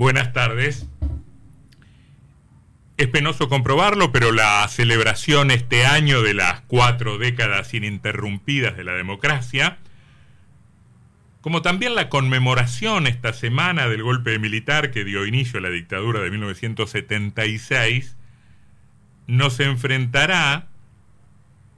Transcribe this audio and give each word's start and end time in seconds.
Buenas 0.00 0.32
tardes. 0.32 0.88
Es 2.96 3.08
penoso 3.08 3.50
comprobarlo, 3.50 4.12
pero 4.12 4.32
la 4.32 4.66
celebración 4.68 5.50
este 5.50 5.84
año 5.84 6.22
de 6.22 6.32
las 6.32 6.62
cuatro 6.62 7.18
décadas 7.18 7.74
ininterrumpidas 7.74 8.78
de 8.78 8.84
la 8.84 8.94
democracia, 8.94 9.76
como 11.42 11.60
también 11.60 11.94
la 11.94 12.08
conmemoración 12.08 13.06
esta 13.06 13.34
semana 13.34 13.88
del 13.88 14.02
golpe 14.02 14.38
militar 14.38 14.90
que 14.90 15.04
dio 15.04 15.26
inicio 15.26 15.58
a 15.58 15.62
la 15.64 15.68
dictadura 15.68 16.20
de 16.20 16.30
1976, 16.30 18.16
nos 19.26 19.60
enfrentará, 19.60 20.68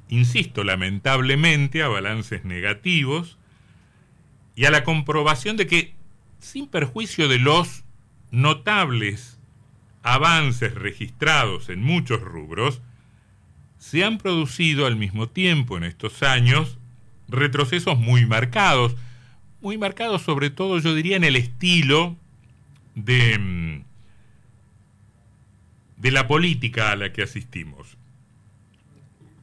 insisto, 0.09 0.63
lamentablemente, 0.63 1.83
a 1.83 1.89
balances 1.89 2.45
negativos 2.45 3.37
y 4.55 4.67
a 4.67 4.71
la 4.71 4.85
comprobación 4.85 5.57
de 5.57 5.67
que, 5.67 5.97
sin 6.39 6.69
perjuicio 6.69 7.27
de 7.27 7.41
los 7.41 7.83
notables 8.33 9.39
avances 10.03 10.75
registrados 10.75 11.69
en 11.69 11.81
muchos 11.81 12.21
rubros, 12.21 12.83
se 13.79 14.05
han 14.05 14.19
producido 14.19 14.87
al 14.87 14.97
mismo 14.97 15.29
tiempo 15.29 15.77
en 15.77 15.85
estos 15.85 16.23
años 16.25 16.79
retrocesos 17.29 17.99
muy 17.99 18.27
marcados, 18.27 18.97
muy 19.61 19.79
marcados 19.79 20.23
sobre 20.23 20.51
todo 20.51 20.81
yo 20.81 20.95
diría 20.95 21.17
en 21.17 21.25
el 21.25 21.37
estilo 21.37 22.17
de, 22.95 23.39
mm, 23.39 23.85
de 25.99 26.11
la 26.11 26.27
política 26.27 26.91
a 26.91 26.97
la 26.97 27.13
que 27.13 27.23
asistimos. 27.23 27.97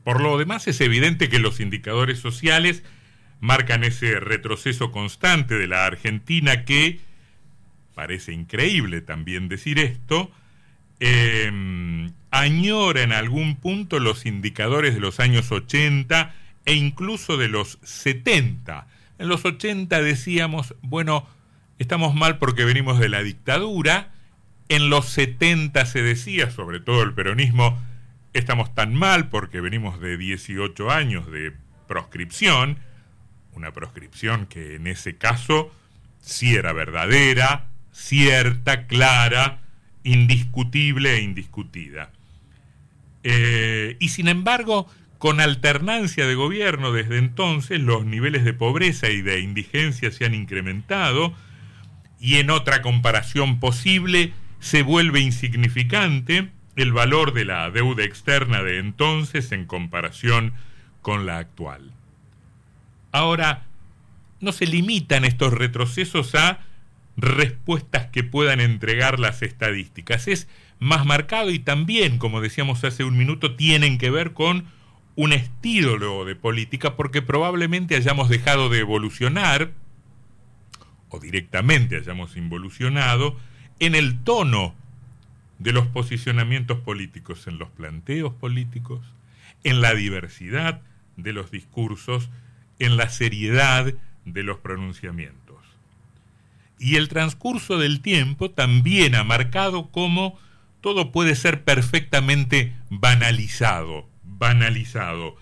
Por 0.04 0.22
lo 0.22 0.38
demás 0.38 0.68
es 0.68 0.82
evidente 0.82 1.30
que 1.30 1.40
los 1.40 1.60
indicadores 1.60 2.20
sociales 2.20 2.84
marcan 3.40 3.84
ese 3.84 4.20
retroceso 4.20 4.92
constante 4.92 5.56
de 5.56 5.68
la 5.68 5.86
Argentina 5.86 6.66
que, 6.66 7.00
parece 8.00 8.32
increíble 8.32 9.02
también 9.02 9.50
decir 9.50 9.78
esto, 9.78 10.32
eh, 11.02 11.52
añora 12.32 13.02
en 13.02 13.12
algún 13.12 13.58
punto 13.58 14.00
los 14.00 14.26
indicadores 14.26 14.94
de 14.94 15.02
los 15.02 15.20
años 15.20 15.52
80 15.52 16.34
e 16.64 16.76
incluso 16.76 17.36
de 17.36 17.50
los 17.50 17.78
70. 17.84 18.88
En 19.18 19.28
los 19.28 19.44
80 19.44 20.02
decíamos, 20.02 20.76
bueno, 20.82 21.28
estamos 21.78 22.16
mal 22.16 22.38
porque 22.38 22.64
venimos 22.64 23.00
de 23.00 23.10
la 23.10 23.22
dictadura. 23.22 24.14
En 24.70 24.90
los 24.90 25.10
70 25.10 25.86
se 25.86 26.02
decía, 26.02 26.52
sobre 26.52 26.80
todo 26.80 27.04
el 27.04 27.14
peronismo, 27.14 27.78
estamos 28.32 28.74
tan 28.74 28.96
mal 28.96 29.28
porque 29.28 29.60
venimos 29.60 30.00
de 30.00 30.16
18 30.16 30.90
años 30.90 31.30
de 31.30 31.52
proscripción, 31.86 32.80
una 33.52 33.74
proscripción 33.74 34.46
que 34.46 34.76
en 34.76 34.88
ese 34.88 35.18
caso 35.18 35.70
sí 36.22 36.56
era 36.56 36.72
verdadera, 36.72 37.66
cierta, 37.92 38.88
clara, 38.88 39.62
indiscutible 40.04 41.16
e 41.16 41.22
indiscutida. 41.22 42.12
Eh, 43.24 43.98
y 44.00 44.10
sin 44.10 44.28
embargo, 44.28 44.88
con 45.18 45.42
alternancia 45.42 46.26
de 46.26 46.36
gobierno 46.36 46.92
desde 46.94 47.18
entonces, 47.18 47.82
los 47.82 48.06
niveles 48.06 48.46
de 48.46 48.54
pobreza 48.54 49.10
y 49.10 49.22
de 49.22 49.42
indigencia 49.42 50.12
se 50.12 50.26
han 50.26 50.34
incrementado 50.34 51.34
y 52.20 52.36
en 52.36 52.50
otra 52.50 52.82
comparación 52.82 53.60
posible 53.60 54.34
se 54.60 54.82
vuelve 54.82 55.20
insignificante 55.20 56.50
el 56.76 56.94
valor 56.94 57.34
de 57.34 57.46
la 57.46 57.70
deuda 57.72 58.04
externa 58.04 58.64
de 58.64 58.80
entonces 58.80 59.52
en 59.52 59.66
comparación 59.66 60.54
con 61.02 61.26
la 61.26 61.38
actual. 61.38 61.92
Ahora, 63.12 63.66
no 64.40 64.52
se 64.52 64.66
limitan 64.66 65.26
estos 65.26 65.54
retrocesos 65.54 66.36
a 66.36 66.62
respuestas 67.22 68.08
que 68.08 68.24
puedan 68.24 68.60
entregar 68.60 69.20
las 69.20 69.42
estadísticas. 69.42 70.28
Es 70.28 70.48
más 70.80 71.06
marcado 71.06 71.52
y 71.52 71.60
también, 71.60 72.18
como 72.18 72.42
decíamos 72.42 72.84
hace 72.84 73.04
un 73.04 73.18
minuto, 73.18 73.56
tienen 73.56 73.98
que 73.98 74.10
ver 74.10 74.34
con 74.34 74.66
un 75.16 75.34
estilo 75.34 76.24
de 76.24 76.36
política 76.36 76.96
porque 76.96 77.22
probablemente 77.22 77.96
hayamos 77.96 78.30
dejado 78.30 78.70
de 78.70 78.80
evolucionar 78.80 79.72
o 81.10 81.20
directamente 81.20 81.98
hayamos 81.98 82.38
involucionado 82.38 83.38
en 83.80 83.96
el 83.96 84.24
tono 84.24 84.76
de 85.58 85.74
los 85.74 85.88
posicionamientos 85.88 86.80
políticos, 86.80 87.48
en 87.48 87.58
los 87.58 87.70
planteos 87.70 88.34
políticos, 88.34 89.02
en 89.64 89.82
la 89.82 89.94
diversidad 89.94 90.82
de 91.18 91.34
los 91.34 91.52
discursos, 91.52 92.30
en 92.80 92.96
la 92.96 93.10
seriedad 93.10 93.94
de 94.26 94.44
los 94.44 94.60
pronunciamientos. 94.60 95.49
Y 96.80 96.96
el 96.96 97.10
transcurso 97.10 97.78
del 97.78 98.02
tiempo 98.02 98.52
también 98.52 99.16
ha 99.16 99.24
marcado 99.24 99.92
cómo 99.92 100.40
todo 100.82 101.12
puede 101.12 101.36
ser 101.36 101.64
perfectamente 101.64 102.74
banalizado, 102.90 104.10
banalizado. 104.24 105.36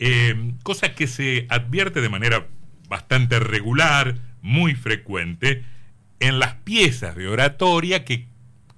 Eh, 0.00 0.54
cosa 0.64 0.94
que 0.94 1.06
se 1.06 1.46
advierte 1.48 2.00
de 2.00 2.08
manera 2.08 2.48
bastante 2.88 3.38
regular, 3.38 4.18
muy 4.42 4.74
frecuente, 4.74 5.64
en 6.18 6.40
las 6.40 6.54
piezas 6.54 7.14
de 7.14 7.28
oratoria 7.28 8.04
que 8.04 8.26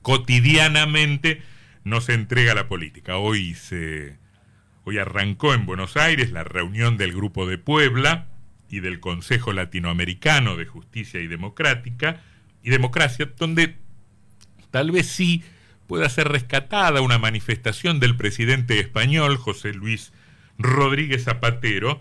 cotidianamente 0.03 1.42
nos 1.82 2.10
entrega 2.10 2.54
la 2.54 2.69
política. 2.69 3.16
Hoy 3.16 3.54
se 3.54 4.19
hoy 4.84 4.98
arrancó 4.98 5.54
en 5.54 5.65
Buenos 5.65 5.97
Aires 5.97 6.31
la 6.31 6.44
reunión 6.44 6.98
del 6.98 7.12
Grupo 7.12 7.47
de 7.47 7.56
Puebla, 7.56 8.26
y 8.69 8.81
del 8.81 9.01
Consejo 9.01 9.53
Latinoamericano 9.53 10.57
de 10.57 10.67
Justicia 10.67 11.21
y 11.21 11.27
Democrática 11.27 12.21
y 12.63 12.71
Democracia, 12.71 13.31
donde 13.39 13.77
tal 14.71 14.91
vez 14.91 15.07
sí 15.07 15.43
pueda 15.87 16.09
ser 16.09 16.29
rescatada 16.29 17.01
una 17.01 17.19
manifestación 17.19 18.01
del 18.01 18.17
presidente 18.17 18.81
español 18.81 19.37
José 19.37 19.73
Luis 19.75 20.13
Rodríguez 20.59 21.25
Zapatero, 21.25 22.01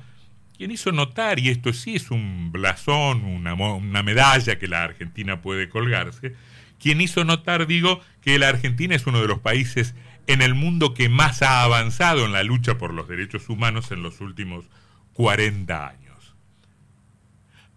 quien 0.58 0.72
hizo 0.72 0.92
notar, 0.92 1.40
y 1.40 1.50
esto 1.50 1.74
sí 1.74 1.96
es 1.96 2.12
un 2.12 2.52
blasón, 2.52 3.26
una, 3.26 3.54
una 3.54 4.04
medalla 4.04 4.58
que 4.58 4.68
la 4.68 4.84
Argentina 4.84 5.42
puede 5.42 5.68
colgarse, 5.70 6.36
quien 6.80 7.02
hizo 7.02 7.24
notar, 7.24 7.68
digo, 7.68 8.02
que 8.22 8.40
la 8.40 8.50
Argentina 8.50 8.96
es 8.96 9.08
uno 9.08 9.22
de 9.22 9.28
los 9.28 9.40
países 9.40 9.96
en 10.28 10.42
el 10.42 10.54
mundo 10.54 10.94
que 10.94 11.10
más 11.10 11.42
ha 11.42 11.64
avanzado 11.64 12.26
en 12.26 12.32
la 12.32 12.44
lucha 12.44 12.78
por 12.78 12.94
los 12.94 13.08
derechos 13.08 13.50
humanos 13.50 13.92
en 13.92 14.04
los 14.04 14.22
últimos 14.22 14.66
40 15.14 15.88
años. 15.88 16.03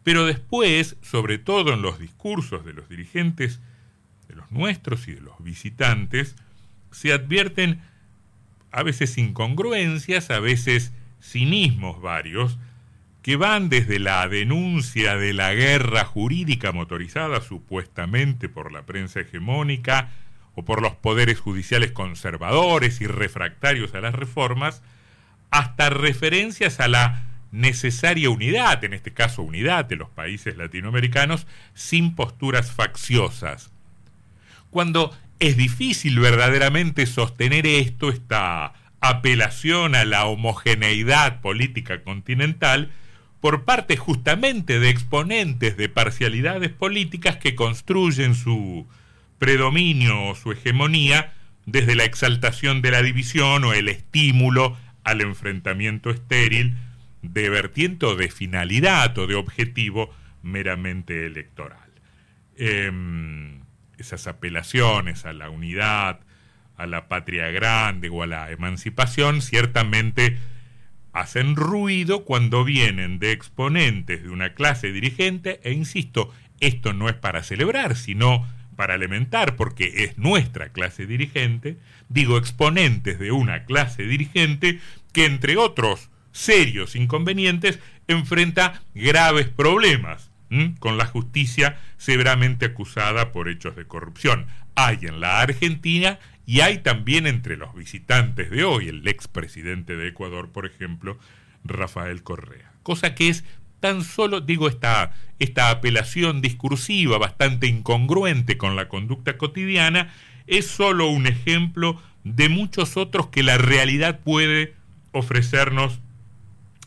Pero 0.06 0.25
después, 0.25 0.94
sobre 1.03 1.37
todo 1.37 1.75
en 1.75 1.83
los 1.83 1.99
discursos 1.99 2.65
de 2.65 2.72
los 2.72 2.89
dirigentes, 2.89 3.59
de 4.28 4.37
los 4.37 4.53
nuestros 4.53 5.09
y 5.09 5.15
de 5.15 5.21
los 5.21 5.43
visitantes, 5.43 6.37
se 6.93 7.12
advierten 7.12 7.81
a 8.71 8.84
veces 8.84 9.19
incongruencias, 9.19 10.31
a 10.31 10.39
veces 10.39 10.93
cinismos 11.21 12.00
varios, 12.00 12.56
que 13.21 13.34
van 13.34 13.69
desde 13.69 13.99
la 13.99 14.28
denuncia 14.28 15.17
de 15.17 15.33
la 15.33 15.53
guerra 15.55 16.05
jurídica 16.05 16.71
motorizada 16.71 17.41
supuestamente 17.41 18.49
por 18.49 18.71
la 18.71 18.83
prensa 18.83 19.19
hegemónica 19.19 20.11
o 20.55 20.65
por 20.65 20.83
los 20.83 20.94
poderes 20.94 21.41
judiciales 21.41 21.91
conservadores 21.91 23.00
y 23.00 23.09
refractarios 23.09 23.93
a 23.93 24.00
las 24.00 24.15
reformas, 24.15 24.84
hasta 25.50 25.91
referencias 25.91 26.78
a 26.78 26.87
la 26.87 27.25
necesaria 27.53 28.31
unidad, 28.31 28.83
en 28.84 28.93
este 28.93 29.12
caso 29.12 29.43
unidad 29.43 29.84
de 29.84 29.97
los 29.97 30.09
países 30.11 30.57
latinoamericanos, 30.57 31.47
sin 31.75 32.15
posturas 32.15 32.73
facciosas. 32.73 33.71
Cuando 34.71 35.17
es 35.39 35.56
difícil 35.56 36.19
verdaderamente 36.19 37.06
sostener 37.06 37.67
esto, 37.67 38.11
esta 38.11 38.73
apelación 39.01 39.95
a 39.95 40.05
la 40.05 40.27
homogeneidad 40.27 41.41
política 41.41 42.03
continental, 42.03 42.91
por 43.41 43.65
parte 43.65 43.97
justamente 43.97 44.81
de 44.81 44.89
exponentes 44.89 45.77
de 45.77 45.89
parcialidades 45.89 46.71
políticas 46.71 47.37
que 47.37 47.55
construyen 47.55 48.35
su 48.35 48.87
predominio 49.39 50.25
o 50.25 50.35
su 50.35 50.53
hegemonía 50.53 51.32
desde 51.67 51.94
la 51.94 52.05
exaltación 52.05 52.81
de 52.81 52.91
la 52.91 53.03
división 53.03 53.65
o 53.65 53.73
el 53.73 53.88
estímulo 53.88 54.76
al 55.05 55.20
enfrentamiento 55.20 56.11
estéril 56.11 56.76
de 57.32 57.50
vertiente 57.50 58.06
o 58.06 58.17
de 58.17 58.28
finalidad 58.28 59.17
o 59.19 59.26
de 59.26 59.34
objetivo 59.34 60.11
meramente 60.43 61.26
electoral. 61.26 61.90
Em, 62.56 63.61
esas 63.99 64.26
apelaciones 64.26 65.25
a 65.25 65.32
la 65.32 65.50
unidad, 65.50 66.20
a 66.76 66.87
la 66.87 67.08
patria 67.08 67.50
grande 67.50 68.08
o 68.08 68.23
a 68.23 68.26
la 68.26 68.50
emancipación 68.50 69.43
ciertamente 69.43 70.38
hacen 71.12 71.56
ruido 71.56 72.25
cuando 72.25 72.64
vienen 72.64 73.19
de 73.19 73.32
exponentes 73.32 74.22
de 74.22 74.29
una 74.29 74.52
clase 74.52 74.93
dirigente 74.93 75.61
e 75.64 75.72
insisto, 75.72 76.32
esto 76.61 76.93
no 76.93 77.08
es 77.08 77.14
para 77.14 77.43
celebrar, 77.43 77.96
sino 77.96 78.46
para 78.76 78.94
alimentar, 78.94 79.56
porque 79.56 80.05
es 80.05 80.19
nuestra 80.19 80.69
clase 80.69 81.06
dirigente, 81.06 81.79
digo 82.11 82.37
exponentes 82.37 83.19
de 83.19 83.32
una 83.32 83.64
clase 83.64 84.02
dirigente 84.05 84.79
que 85.12 85.25
entre 85.25 85.56
otros 85.56 86.11
serios 86.37 86.94
inconvenientes, 86.97 87.79
enfrenta 88.09 88.83
graves 88.94 89.49
problemas 89.49 90.31
con 90.79 90.97
la 90.97 91.06
justicia 91.06 91.81
severamente 91.97 92.67
acusada 92.67 93.33
por 93.33 93.49
hechos 93.49 93.75
de 93.75 93.87
corrupción. 93.87 94.47
Hay 94.77 94.99
en 95.03 95.19
la 95.21 95.41
Argentina 95.41 96.21
y 96.44 96.61
hay 96.61 96.79
también 96.79 97.27
entre 97.27 97.56
los 97.56 97.75
visitantes 97.75 98.50
de 98.50 98.65
hoy, 98.65 98.88
el 98.88 99.09
expresidente 99.09 99.97
de 99.97 100.09
Ecuador, 100.09 100.50
por 100.53 100.67
ejemplo, 100.67 101.19
Rafael 101.65 102.23
Correa. 102.23 102.71
Cosa 102.85 103.15
que 103.15 103.29
es 103.29 103.44
tan 103.81 104.05
solo, 104.05 104.41
digo, 104.41 104.69
esta, 104.69 105.15
esta 105.39 105.71
apelación 105.71 106.43
discursiva 106.43 107.19
bastante 107.19 107.67
incongruente 107.67 108.56
con 108.56 108.77
la 108.77 108.89
conducta 108.89 109.37
cotidiana, 109.39 110.15
es 110.47 110.67
solo 110.69 111.09
un 111.09 111.27
ejemplo 111.27 112.00
de 112.23 112.49
muchos 112.49 112.97
otros 112.97 113.29
que 113.29 113.43
la 113.43 113.59
realidad 113.59 114.21
puede 114.21 114.75
ofrecernos 115.11 116.00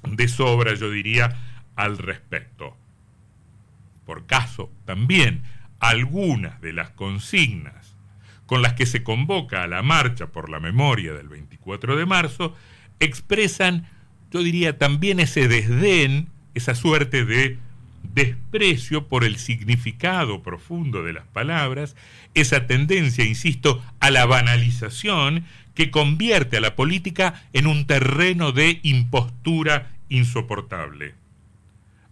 de 0.03 0.27
sobra, 0.27 0.73
yo 0.75 0.89
diría, 0.89 1.35
al 1.75 1.97
respecto. 1.97 2.75
Por 4.05 4.25
caso, 4.25 4.71
también 4.85 5.43
algunas 5.79 6.59
de 6.61 6.73
las 6.73 6.89
consignas 6.91 7.95
con 8.45 8.61
las 8.61 8.73
que 8.73 8.85
se 8.85 9.03
convoca 9.03 9.63
a 9.63 9.67
la 9.67 9.83
marcha 9.83 10.27
por 10.27 10.49
la 10.49 10.59
memoria 10.59 11.13
del 11.13 11.29
24 11.29 11.95
de 11.95 12.05
marzo 12.05 12.55
expresan, 12.99 13.87
yo 14.31 14.41
diría, 14.41 14.77
también 14.77 15.19
ese 15.19 15.47
desdén, 15.47 16.29
esa 16.55 16.73
suerte 16.75 17.25
de 17.25 17.59
desprecio 18.13 19.07
por 19.07 19.23
el 19.23 19.37
significado 19.37 20.41
profundo 20.41 21.03
de 21.03 21.13
las 21.13 21.25
palabras, 21.27 21.95
esa 22.33 22.67
tendencia, 22.67 23.25
insisto, 23.25 23.83
a 23.99 24.11
la 24.11 24.25
banalización 24.25 25.45
que 25.75 25.91
convierte 25.91 26.57
a 26.57 26.61
la 26.61 26.75
política 26.75 27.43
en 27.53 27.67
un 27.67 27.85
terreno 27.85 28.51
de 28.51 28.79
impostura 28.83 29.91
insoportable. 30.09 31.13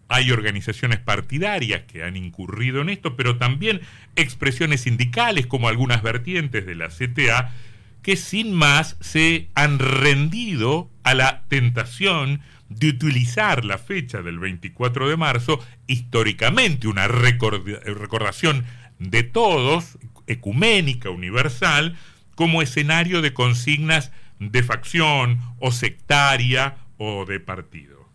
Hay 0.09 0.31
organizaciones 0.31 0.99
partidarias 0.99 1.83
que 1.83 2.03
han 2.03 2.15
incurrido 2.15 2.81
en 2.81 2.89
esto, 2.89 3.17
pero 3.17 3.37
también 3.37 3.81
expresiones 4.15 4.81
sindicales 4.81 5.47
como 5.47 5.67
algunas 5.67 6.01
vertientes 6.01 6.65
de 6.65 6.75
la 6.75 6.87
CTA 6.87 7.53
que 8.01 8.15
sin 8.15 8.53
más 8.53 8.95
se 9.01 9.49
han 9.53 9.79
rendido 9.79 10.89
a 11.03 11.13
la 11.13 11.43
tentación 11.49 12.39
de 12.69 12.89
utilizar 12.89 13.65
la 13.65 13.77
fecha 13.77 14.21
del 14.21 14.39
24 14.39 15.09
de 15.09 15.17
marzo, 15.17 15.59
históricamente 15.87 16.87
una 16.87 17.07
recordación 17.07 18.65
de 18.99 19.23
todos, 19.23 19.97
ecuménica, 20.27 21.09
universal, 21.09 21.97
como 22.35 22.61
escenario 22.61 23.21
de 23.21 23.33
consignas 23.33 24.11
de 24.39 24.63
facción 24.63 25.39
o 25.59 25.71
sectaria 25.71 26.77
o 26.97 27.25
de 27.25 27.39
partido. 27.39 28.07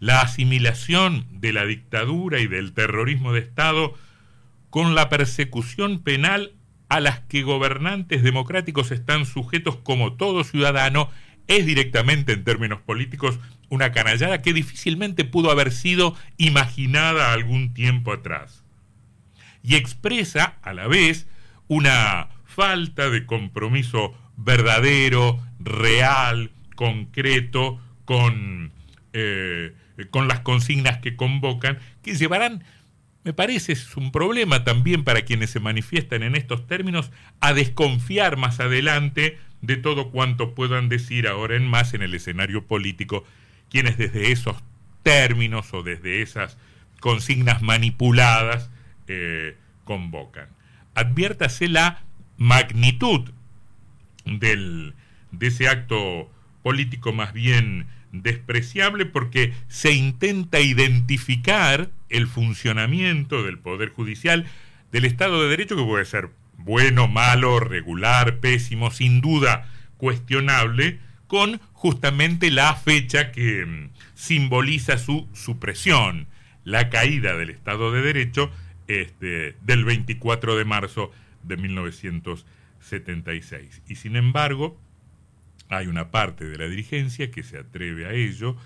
La 0.00 0.20
asimilación 0.20 1.26
de 1.32 1.52
la 1.52 1.64
dictadura 1.64 2.38
y 2.38 2.46
del 2.46 2.72
terrorismo 2.72 3.32
de 3.32 3.40
Estado 3.40 3.94
con 4.70 4.94
la 4.94 5.08
persecución 5.08 6.00
penal 6.00 6.52
a 6.88 7.00
las 7.00 7.20
que 7.20 7.42
gobernantes 7.42 8.22
democráticos 8.22 8.92
están 8.92 9.26
sujetos 9.26 9.76
como 9.76 10.14
todo 10.14 10.44
ciudadano 10.44 11.10
es 11.48 11.66
directamente 11.66 12.32
en 12.32 12.44
términos 12.44 12.80
políticos 12.80 13.40
una 13.70 13.92
canallada 13.92 14.40
que 14.40 14.52
difícilmente 14.52 15.24
pudo 15.24 15.50
haber 15.50 15.72
sido 15.72 16.14
imaginada 16.36 17.32
algún 17.32 17.74
tiempo 17.74 18.12
atrás. 18.12 18.62
Y 19.62 19.74
expresa 19.74 20.58
a 20.62 20.72
la 20.72 20.86
vez 20.86 21.26
una 21.66 22.28
falta 22.44 23.10
de 23.10 23.26
compromiso 23.26 24.14
verdadero, 24.36 25.40
real, 25.58 26.50
concreto, 26.76 27.80
con, 28.04 28.72
eh, 29.12 29.74
con 30.10 30.28
las 30.28 30.40
consignas 30.40 30.98
que 30.98 31.16
convocan, 31.16 31.78
que 32.02 32.14
llevarán, 32.14 32.64
me 33.24 33.32
parece, 33.32 33.72
es 33.72 33.96
un 33.96 34.12
problema 34.12 34.64
también 34.64 35.04
para 35.04 35.22
quienes 35.22 35.50
se 35.50 35.60
manifiestan 35.60 36.22
en 36.22 36.34
estos 36.34 36.66
términos, 36.66 37.10
a 37.40 37.52
desconfiar 37.52 38.36
más 38.36 38.60
adelante 38.60 39.38
de 39.62 39.76
todo 39.76 40.10
cuanto 40.10 40.54
puedan 40.54 40.88
decir 40.88 41.26
ahora 41.26 41.56
en 41.56 41.66
más 41.66 41.94
en 41.94 42.02
el 42.02 42.14
escenario 42.14 42.64
político 42.64 43.24
quienes 43.70 43.98
desde 43.98 44.32
esos 44.32 44.56
términos 45.02 45.72
o 45.74 45.82
desde 45.82 46.22
esas 46.22 46.58
consignas 47.00 47.62
manipuladas 47.62 48.70
eh, 49.06 49.56
convocan. 49.84 50.48
Adviértase 50.94 51.68
la 51.68 52.02
magnitud 52.36 53.30
del, 54.24 54.94
de 55.32 55.46
ese 55.46 55.68
acto 55.68 56.30
político 56.62 57.12
más 57.12 57.32
bien 57.32 57.86
despreciable 58.12 59.06
porque 59.06 59.54
se 59.68 59.92
intenta 59.92 60.60
identificar 60.60 61.90
el 62.08 62.26
funcionamiento 62.26 63.42
del 63.42 63.58
Poder 63.58 63.90
Judicial 63.90 64.46
del 64.92 65.04
Estado 65.04 65.42
de 65.42 65.48
Derecho 65.50 65.76
que 65.76 65.84
puede 65.84 66.04
ser 66.04 66.30
bueno, 66.58 67.08
malo, 67.08 67.60
regular, 67.60 68.40
pésimo, 68.40 68.90
sin 68.90 69.22
duda 69.22 69.70
cuestionable, 69.96 70.98
con 71.26 71.62
justamente 71.72 72.50
la 72.50 72.74
fecha 72.74 73.32
que 73.32 73.64
mm, 73.64 73.88
simboliza 74.14 74.98
su 74.98 75.26
supresión, 75.32 76.26
la 76.64 76.90
caída 76.90 77.36
del 77.36 77.48
Estado 77.50 77.92
de 77.92 78.02
Derecho 78.02 78.50
este, 78.88 79.54
del 79.62 79.84
24 79.84 80.56
de 80.56 80.64
marzo 80.64 81.12
de 81.42 81.56
1976. 81.56 83.82
Y 83.88 83.94
sin 83.94 84.16
embargo, 84.16 84.78
hay 85.68 85.86
una 85.86 86.10
parte 86.10 86.46
de 86.46 86.58
la 86.58 86.66
dirigencia 86.66 87.30
que 87.30 87.42
se 87.42 87.58
atreve 87.58 88.06
a 88.06 88.12
ello, 88.12 88.56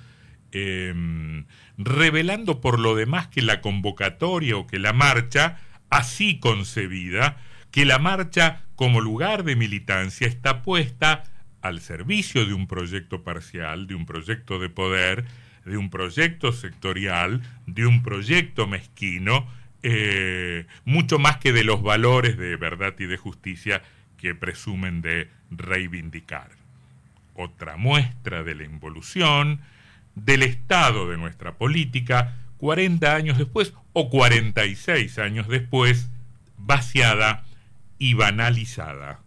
em, 0.52 1.44
revelando 1.76 2.60
por 2.60 2.78
lo 2.78 2.94
demás 2.94 3.28
que 3.28 3.42
la 3.42 3.60
convocatoria 3.60 4.56
o 4.56 4.66
que 4.66 4.78
la 4.78 4.92
marcha, 4.92 5.58
así 5.90 6.38
concebida, 6.38 7.38
que 7.72 7.84
la 7.84 7.98
marcha 7.98 8.62
como 8.76 9.00
lugar 9.00 9.42
de 9.42 9.56
militancia 9.56 10.28
está 10.28 10.62
puesta 10.62 11.24
al 11.62 11.80
servicio 11.80 12.44
de 12.44 12.52
un 12.52 12.68
proyecto 12.68 13.24
parcial, 13.24 13.86
de 13.86 13.94
un 13.94 14.04
proyecto 14.04 14.58
de 14.58 14.68
poder, 14.68 15.24
de 15.64 15.76
un 15.78 15.90
proyecto 15.90 16.52
sectorial, 16.52 17.42
de 17.66 17.86
un 17.86 18.02
proyecto 18.02 18.66
mezquino, 18.66 19.48
eh, 19.82 20.66
mucho 20.84 21.18
más 21.18 21.38
que 21.38 21.52
de 21.52 21.64
los 21.64 21.82
valores 21.82 22.36
de 22.36 22.56
verdad 22.56 22.94
y 22.98 23.06
de 23.06 23.16
justicia 23.16 23.82
que 24.18 24.34
presumen 24.34 25.00
de 25.00 25.28
reivindicar. 25.50 26.50
Otra 27.34 27.76
muestra 27.76 28.42
de 28.42 28.54
la 28.54 28.64
involución 28.64 29.60
del 30.14 30.42
estado 30.42 31.08
de 31.08 31.16
nuestra 31.16 31.54
política 31.54 32.36
40 32.58 33.14
años 33.14 33.38
después 33.38 33.72
o 33.94 34.10
46 34.10 35.18
años 35.18 35.48
después, 35.48 36.10
vaciada 36.58 37.44
y 38.02 38.14
banalizada. 38.14 39.21